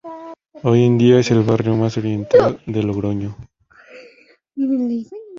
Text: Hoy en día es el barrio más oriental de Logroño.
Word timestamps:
Hoy 0.63 0.83
en 0.83 0.97
día 0.97 1.19
es 1.19 1.29
el 1.29 1.43
barrio 1.43 1.75
más 1.75 1.95
oriental 1.95 2.59
de 2.65 2.81
Logroño. 2.81 3.37